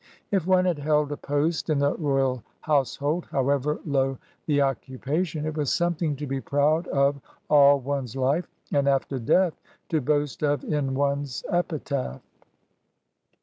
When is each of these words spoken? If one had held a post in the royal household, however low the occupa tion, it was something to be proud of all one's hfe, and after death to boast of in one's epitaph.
If 0.31 0.47
one 0.47 0.65
had 0.65 0.79
held 0.79 1.11
a 1.11 1.15
post 1.17 1.69
in 1.69 1.77
the 1.77 1.93
royal 1.93 2.41
household, 2.61 3.27
however 3.29 3.79
low 3.85 4.17
the 4.47 4.57
occupa 4.57 5.23
tion, 5.23 5.45
it 5.45 5.55
was 5.55 5.71
something 5.71 6.15
to 6.15 6.25
be 6.25 6.41
proud 6.41 6.87
of 6.87 7.21
all 7.51 7.79
one's 7.79 8.15
hfe, 8.15 8.45
and 8.73 8.87
after 8.87 9.19
death 9.19 9.61
to 9.89 10.01
boast 10.01 10.41
of 10.41 10.63
in 10.63 10.95
one's 10.95 11.43
epitaph. 11.51 12.19